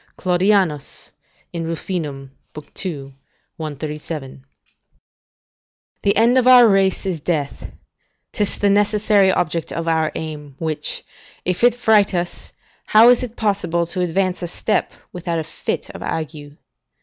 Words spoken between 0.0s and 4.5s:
Claudianus, in Ruf., ii. 137.]